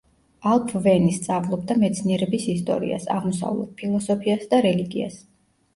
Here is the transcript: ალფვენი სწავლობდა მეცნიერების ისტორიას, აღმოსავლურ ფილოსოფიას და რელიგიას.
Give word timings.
ალფვენი 0.51 1.13
სწავლობდა 1.17 1.77
მეცნიერების 1.83 2.49
ისტორიას, 2.55 3.07
აღმოსავლურ 3.19 3.69
ფილოსოფიას 3.83 4.53
და 4.55 4.67
რელიგიას. 4.71 5.25